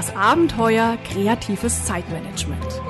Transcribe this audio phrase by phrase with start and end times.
[0.00, 2.80] Das Abenteuer kreatives Zeitmanagement.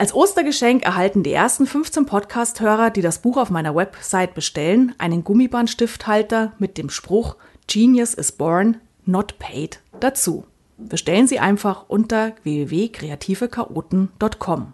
[0.00, 5.24] Als Ostergeschenk erhalten die ersten 15 Podcast-Hörer, die das Buch auf meiner Website bestellen, einen
[5.24, 7.36] Gummibandstifthalter mit dem Spruch
[7.66, 10.46] Genius is born, not paid dazu.
[10.78, 14.72] Bestellen Sie einfach unter www.kreativechaoten.com.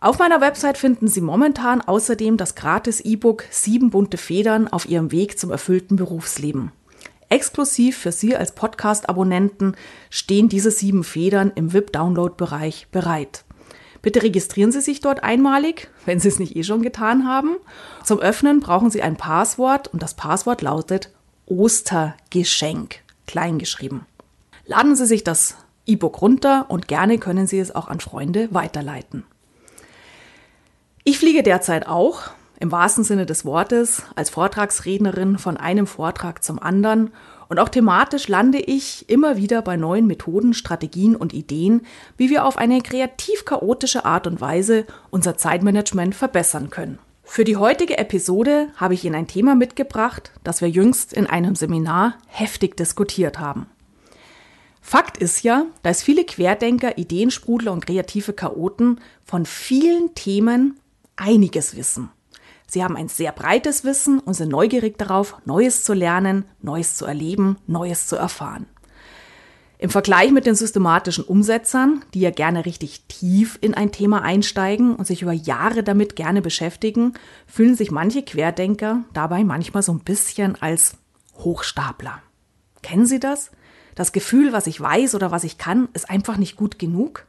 [0.00, 5.12] Auf meiner Website finden Sie momentan außerdem das gratis E-Book Sieben bunte Federn auf Ihrem
[5.12, 6.72] Weg zum erfüllten Berufsleben.
[7.28, 9.76] Exklusiv für Sie als Podcast-Abonnenten
[10.10, 13.44] stehen diese sieben Federn im VIP-Download-Bereich bereit.
[14.02, 17.56] Bitte registrieren Sie sich dort einmalig, wenn Sie es nicht eh schon getan haben.
[18.02, 21.10] Zum Öffnen brauchen Sie ein Passwort und das Passwort lautet
[21.46, 24.06] Ostergeschenk, kleingeschrieben.
[24.66, 29.24] Laden Sie sich das E-Book runter und gerne können Sie es auch an Freunde weiterleiten.
[31.04, 32.22] Ich fliege derzeit auch,
[32.58, 37.10] im wahrsten Sinne des Wortes, als Vortragsrednerin von einem Vortrag zum anderen
[37.52, 41.82] und auch thematisch lande ich immer wieder bei neuen Methoden, Strategien und Ideen,
[42.16, 46.98] wie wir auf eine kreativ chaotische Art und Weise unser Zeitmanagement verbessern können.
[47.24, 51.54] Für die heutige Episode habe ich Ihnen ein Thema mitgebracht, das wir jüngst in einem
[51.54, 53.66] Seminar heftig diskutiert haben.
[54.80, 60.80] Fakt ist ja, dass viele Querdenker, Ideensprudler und kreative Chaoten von vielen Themen
[61.16, 62.08] einiges wissen.
[62.72, 67.04] Sie haben ein sehr breites Wissen und sind neugierig darauf, Neues zu lernen, Neues zu
[67.04, 68.64] erleben, Neues zu erfahren.
[69.76, 74.96] Im Vergleich mit den systematischen Umsetzern, die ja gerne richtig tief in ein Thema einsteigen
[74.96, 77.12] und sich über Jahre damit gerne beschäftigen,
[77.46, 80.96] fühlen sich manche Querdenker dabei manchmal so ein bisschen als
[81.34, 82.22] Hochstapler.
[82.82, 83.50] Kennen Sie das?
[83.94, 87.26] Das Gefühl, was ich weiß oder was ich kann, ist einfach nicht gut genug?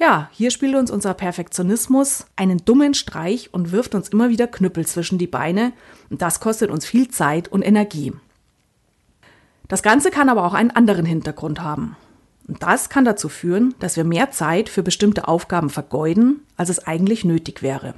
[0.00, 4.86] Ja, hier spielt uns unser Perfektionismus einen dummen Streich und wirft uns immer wieder Knüppel
[4.86, 5.72] zwischen die Beine
[6.08, 8.14] und das kostet uns viel Zeit und Energie.
[9.68, 11.96] Das Ganze kann aber auch einen anderen Hintergrund haben.
[12.48, 16.86] Und das kann dazu führen, dass wir mehr Zeit für bestimmte Aufgaben vergeuden, als es
[16.86, 17.94] eigentlich nötig wäre.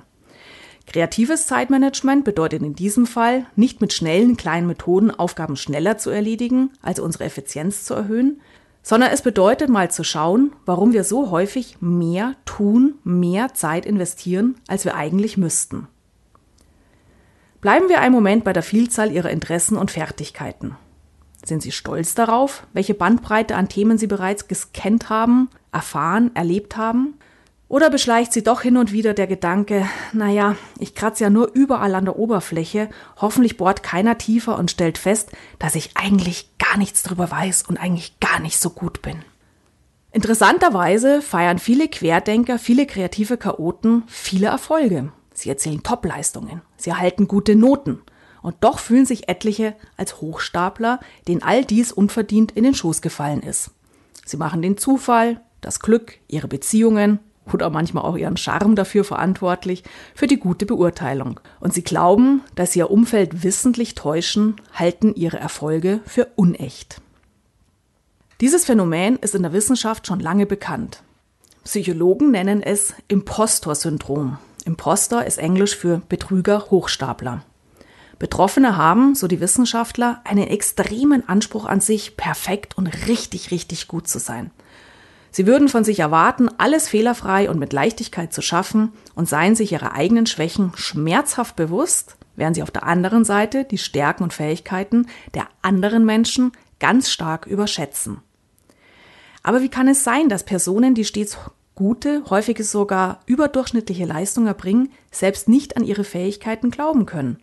[0.89, 6.71] Kreatives Zeitmanagement bedeutet in diesem Fall nicht mit schnellen kleinen Methoden Aufgaben schneller zu erledigen,
[6.83, 8.41] also unsere Effizienz zu erhöhen,
[8.82, 14.56] sondern es bedeutet mal zu schauen, warum wir so häufig mehr tun, mehr Zeit investieren,
[14.66, 15.87] als wir eigentlich müssten.
[17.60, 20.76] Bleiben wir einen Moment bei der Vielzahl Ihrer Interessen und Fertigkeiten.
[21.44, 27.14] Sind Sie stolz darauf, welche Bandbreite an Themen Sie bereits gescannt haben, erfahren, erlebt haben?
[27.69, 31.94] Oder beschleicht sie doch hin und wieder der Gedanke, naja, ich kratze ja nur überall
[31.94, 37.03] an der Oberfläche, hoffentlich bohrt keiner tiefer und stellt fest, dass ich eigentlich gar nichts
[37.03, 39.22] drüber weiß und eigentlich gar nicht so gut bin.
[40.10, 45.12] Interessanterweise feiern viele Querdenker, viele kreative Chaoten viele Erfolge.
[45.34, 48.00] Sie erzählen Topleistungen, sie erhalten gute Noten.
[48.41, 53.43] Und doch fühlen sich etliche als Hochstapler, denen all dies unverdient in den Schoß gefallen
[53.43, 53.71] ist.
[54.25, 57.19] Sie machen den Zufall, das Glück, ihre Beziehungen,
[57.53, 59.83] oder manchmal auch ihren Charme dafür verantwortlich,
[60.15, 61.41] für die gute Beurteilung.
[61.61, 67.01] Und sie glauben, dass sie ihr Umfeld wissentlich täuschen, halten ihre Erfolge für unecht.
[68.41, 71.03] Dieses Phänomen ist in der Wissenschaft schon lange bekannt.
[71.65, 74.39] Psychologen nennen es Impostor-Syndrom.
[74.65, 77.45] Impostor ist Englisch für Betrüger, Hochstapler.
[78.19, 84.06] Betroffene haben, so die Wissenschaftler, einen extremen Anspruch an sich, perfekt und richtig, richtig gut
[84.06, 84.53] zu sein.
[85.32, 89.73] Sie würden von sich erwarten, alles fehlerfrei und mit Leichtigkeit zu schaffen und seien sich
[89.73, 95.06] ihrer eigenen Schwächen schmerzhaft bewusst, während sie auf der anderen Seite die Stärken und Fähigkeiten
[95.34, 98.20] der anderen Menschen ganz stark überschätzen.
[99.43, 101.38] Aber wie kann es sein, dass Personen, die stets
[101.75, 107.38] gute, häufig sogar überdurchschnittliche Leistung erbringen, selbst nicht an ihre Fähigkeiten glauben können?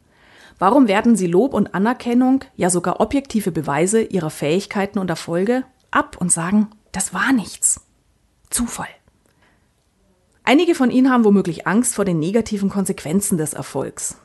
[0.59, 6.17] Warum werden sie Lob und Anerkennung, ja sogar objektive Beweise ihrer Fähigkeiten und Erfolge ab
[6.19, 7.81] und sagen, das war nichts.
[8.49, 8.87] Zufall.
[10.43, 14.17] Einige von Ihnen haben womöglich Angst vor den negativen Konsequenzen des Erfolgs.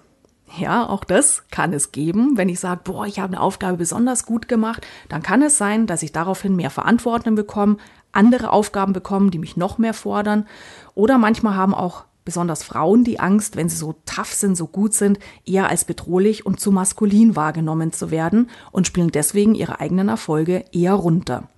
[0.57, 2.37] Ja, auch das kann es geben.
[2.37, 5.87] Wenn ich sage, boah, ich habe eine Aufgabe besonders gut gemacht, dann kann es sein,
[5.87, 7.77] dass ich daraufhin mehr Verantwortung bekomme,
[8.13, 10.47] andere Aufgaben bekomme, die mich noch mehr fordern.
[10.95, 14.95] Oder manchmal haben auch besonders Frauen die Angst, wenn sie so tough sind, so gut
[14.95, 20.09] sind, eher als bedrohlich und zu maskulin wahrgenommen zu werden und spielen deswegen ihre eigenen
[20.09, 21.49] Erfolge eher runter.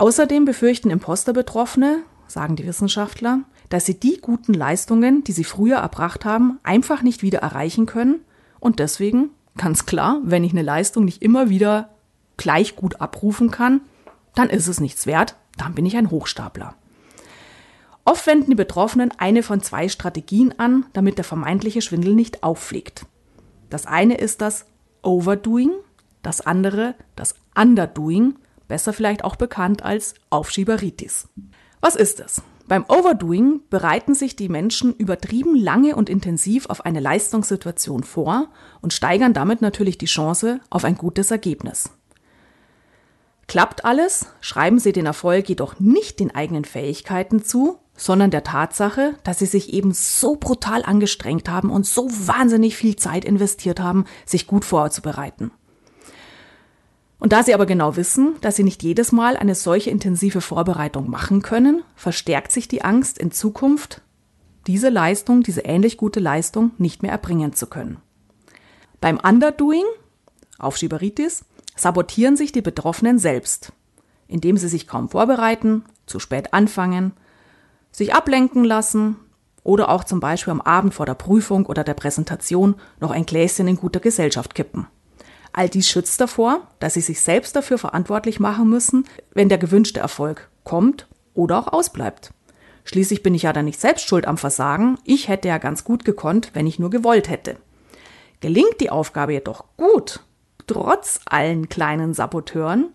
[0.00, 6.24] Außerdem befürchten Imposter-Betroffene, sagen die Wissenschaftler, dass sie die guten Leistungen, die sie früher erbracht
[6.24, 8.20] haben, einfach nicht wieder erreichen können
[8.60, 11.90] und deswegen, ganz klar, wenn ich eine Leistung nicht immer wieder
[12.38, 13.82] gleich gut abrufen kann,
[14.34, 16.74] dann ist es nichts wert, dann bin ich ein Hochstapler.
[18.06, 23.04] Oft wenden die Betroffenen eine von zwei Strategien an, damit der vermeintliche Schwindel nicht auffliegt.
[23.68, 24.64] Das eine ist das
[25.02, 25.72] Overdoing,
[26.22, 28.36] das andere das Underdoing,
[28.70, 31.28] besser vielleicht auch bekannt als Aufschieberitis.
[31.82, 32.42] Was ist es?
[32.68, 38.48] Beim Overdoing bereiten sich die Menschen übertrieben lange und intensiv auf eine Leistungssituation vor
[38.80, 41.90] und steigern damit natürlich die Chance auf ein gutes Ergebnis.
[43.48, 49.16] Klappt alles, schreiben sie den Erfolg jedoch nicht den eigenen Fähigkeiten zu, sondern der Tatsache,
[49.24, 54.04] dass sie sich eben so brutal angestrengt haben und so wahnsinnig viel Zeit investiert haben,
[54.24, 55.50] sich gut vorzubereiten.
[57.20, 61.08] Und da sie aber genau wissen, dass sie nicht jedes Mal eine solche intensive Vorbereitung
[61.08, 64.00] machen können, verstärkt sich die Angst, in Zukunft
[64.66, 67.98] diese Leistung, diese ähnlich gute Leistung nicht mehr erbringen zu können.
[69.00, 69.84] Beim Underdoing,
[70.58, 71.44] Aufschieberitis,
[71.76, 73.72] sabotieren sich die Betroffenen selbst,
[74.26, 77.12] indem sie sich kaum vorbereiten, zu spät anfangen,
[77.90, 79.16] sich ablenken lassen
[79.62, 83.68] oder auch zum Beispiel am Abend vor der Prüfung oder der Präsentation noch ein Gläschen
[83.68, 84.86] in guter Gesellschaft kippen.
[85.52, 90.00] All dies schützt davor, dass sie sich selbst dafür verantwortlich machen müssen, wenn der gewünschte
[90.00, 92.32] Erfolg kommt oder auch ausbleibt.
[92.84, 96.04] Schließlich bin ich ja dann nicht selbst schuld am Versagen, ich hätte ja ganz gut
[96.04, 97.56] gekonnt, wenn ich nur gewollt hätte.
[98.40, 100.20] Gelingt die Aufgabe jedoch gut,
[100.66, 102.92] trotz allen kleinen Saboteuren,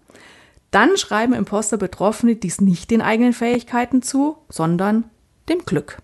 [0.71, 5.05] dann schreiben Imposter-Betroffene dies nicht den eigenen Fähigkeiten zu, sondern
[5.47, 5.99] dem Glück.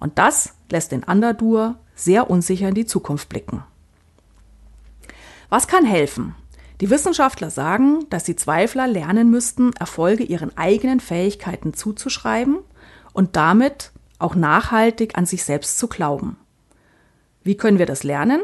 [0.00, 3.64] Und das lässt den Underdoer sehr unsicher in die Zukunft blicken.
[5.48, 6.34] Was kann helfen?
[6.80, 12.58] Die Wissenschaftler sagen, dass die Zweifler lernen müssten, Erfolge ihren eigenen Fähigkeiten zuzuschreiben
[13.12, 16.36] und damit auch nachhaltig an sich selbst zu glauben.
[17.42, 18.42] Wie können wir das lernen?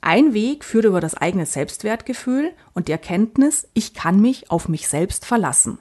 [0.00, 4.88] Ein Weg führt über das eigene Selbstwertgefühl und die Erkenntnis, ich kann mich auf mich
[4.88, 5.78] selbst verlassen.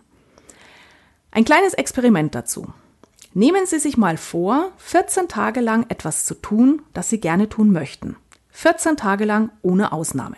[1.32, 2.72] Ein kleines Experiment dazu.
[3.34, 7.72] Nehmen Sie sich mal vor, 14 Tage lang etwas zu tun, das Sie gerne tun
[7.72, 8.16] möchten.
[8.52, 10.36] 14 Tage lang ohne Ausnahme.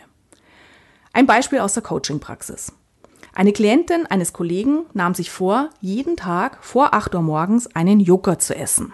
[1.15, 2.73] Ein Beispiel aus der Coaching-Praxis.
[3.35, 8.41] Eine Klientin eines Kollegen nahm sich vor, jeden Tag vor 8 Uhr morgens einen Joghurt
[8.41, 8.93] zu essen.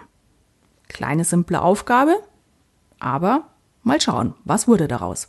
[0.88, 2.20] Kleine simple Aufgabe,
[2.98, 3.46] aber
[3.82, 5.28] mal schauen, was wurde daraus.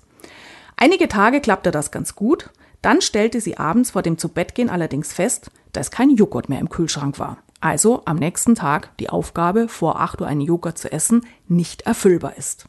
[0.75, 2.49] Einige Tage klappte das ganz gut,
[2.81, 7.19] dann stellte sie abends vor dem Zubettgehen allerdings fest, dass kein Joghurt mehr im Kühlschrank
[7.19, 7.37] war.
[7.61, 12.35] Also am nächsten Tag die Aufgabe, vor 8 Uhr einen Joghurt zu essen, nicht erfüllbar
[12.35, 12.65] ist.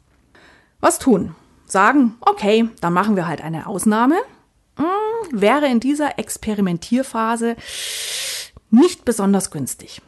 [0.79, 1.35] Was tun?
[1.73, 4.17] Sagen, okay, dann machen wir halt eine Ausnahme,
[4.77, 7.57] hm, wäre in dieser Experimentierphase
[8.71, 10.01] nicht besonders günstig.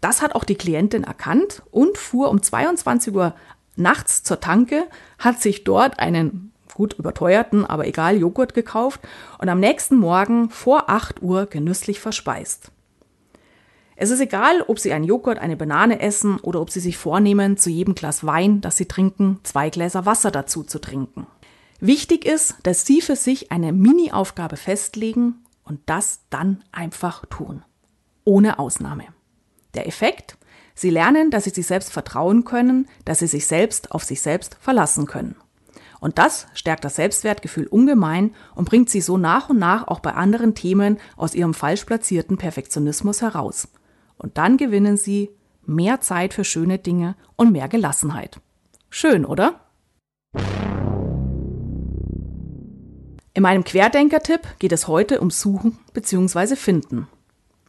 [0.00, 3.34] Das hat auch die Klientin erkannt und fuhr um 22 Uhr
[3.76, 4.84] nachts zur Tanke,
[5.18, 9.00] hat sich dort einen gut überteuerten, aber egal Joghurt gekauft
[9.38, 12.70] und am nächsten Morgen vor 8 Uhr genüsslich verspeist.
[14.02, 17.58] Es ist egal, ob Sie einen Joghurt, eine Banane essen oder ob Sie sich vornehmen,
[17.58, 21.26] zu jedem Glas Wein, das Sie trinken, zwei Gläser Wasser dazu zu trinken.
[21.80, 27.62] Wichtig ist, dass Sie für sich eine Mini-Aufgabe festlegen und das dann einfach tun.
[28.24, 29.04] Ohne Ausnahme.
[29.74, 30.38] Der Effekt?
[30.74, 34.56] Sie lernen, dass Sie sich selbst vertrauen können, dass Sie sich selbst auf sich selbst
[34.62, 35.36] verlassen können.
[36.00, 40.14] Und das stärkt das Selbstwertgefühl ungemein und bringt Sie so nach und nach auch bei
[40.14, 43.68] anderen Themen aus Ihrem falsch platzierten Perfektionismus heraus.
[44.20, 45.30] Und dann gewinnen sie
[45.64, 48.38] mehr Zeit für schöne Dinge und mehr Gelassenheit.
[48.90, 49.60] Schön, oder?
[53.32, 56.54] In meinem Querdenker-Tipp geht es heute um Suchen bzw.
[56.56, 57.08] Finden.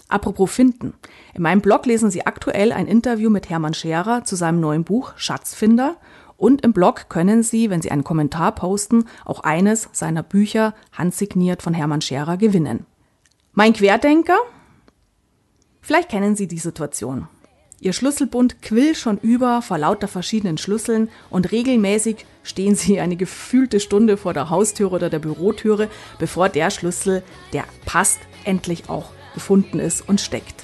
[0.09, 0.93] Apropos Finden.
[1.33, 5.13] In meinem Blog lesen Sie aktuell ein Interview mit Hermann Scherer zu seinem neuen Buch
[5.15, 5.95] Schatzfinder
[6.35, 11.61] und im Blog können Sie, wenn Sie einen Kommentar posten, auch eines seiner Bücher handsigniert
[11.61, 12.85] von Hermann Scherer gewinnen.
[13.53, 14.37] Mein Querdenker
[15.81, 17.27] Vielleicht kennen Sie die Situation.
[17.79, 23.79] Ihr Schlüsselbund quillt schon über vor lauter verschiedenen Schlüsseln und regelmäßig stehen Sie eine gefühlte
[23.79, 27.23] Stunde vor der Haustüre oder der Bürotüre, bevor der Schlüssel,
[27.53, 30.63] der passt, endlich auch gefunden ist und steckt.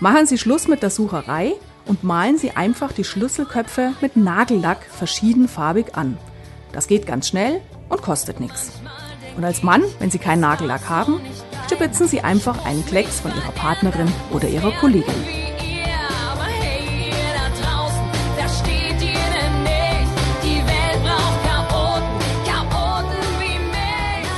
[0.00, 1.54] Machen Sie Schluss mit der Sucherei
[1.86, 6.18] und malen Sie einfach die Schlüsselköpfe mit Nagellack verschiedenfarbig an.
[6.72, 8.72] Das geht ganz schnell und kostet nichts.
[9.36, 11.20] Und als Mann, wenn Sie keinen Nagellack haben,
[11.66, 15.14] stibitzen Sie einfach einen Klecks von Ihrer Partnerin oder Ihrer Kollegin.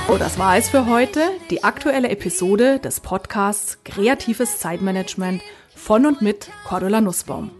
[0.06, 1.20] So, das war es für heute.
[1.50, 5.42] Die aktuelle Episode des Podcasts Kreatives Zeitmanagement
[5.76, 7.50] von und mit Cordula Nussbaum.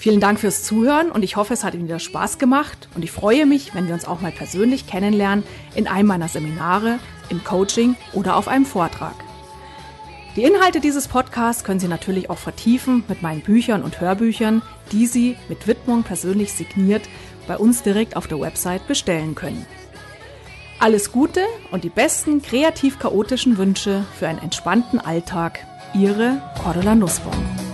[0.00, 3.12] Vielen Dank fürs Zuhören und ich hoffe, es hat Ihnen wieder Spaß gemacht und ich
[3.12, 7.96] freue mich, wenn wir uns auch mal persönlich kennenlernen in einem meiner Seminare, im Coaching
[8.14, 9.12] oder auf einem Vortrag.
[10.36, 15.06] Die Inhalte dieses Podcasts können Sie natürlich auch vertiefen mit meinen Büchern und Hörbüchern, die
[15.06, 17.02] Sie mit Widmung persönlich signiert
[17.46, 19.66] bei uns direkt auf der Website bestellen können.
[20.78, 21.42] Alles Gute
[21.72, 25.58] und die besten kreativ-chaotischen Wünsche für einen entspannten Alltag.
[25.92, 27.69] Ihre Cordula Nussbaum.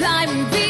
[0.00, 0.69] Ich will bleiben wie